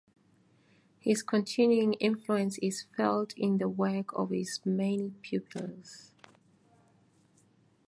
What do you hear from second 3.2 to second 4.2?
in the work